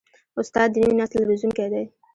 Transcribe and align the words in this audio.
استاد 0.39 0.67
د 0.71 0.75
نوي 0.81 0.95
نسل 1.01 1.21
روزونکی 1.29 1.67
دی. 1.73 1.83